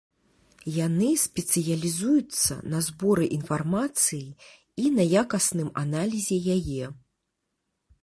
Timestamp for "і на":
4.85-5.03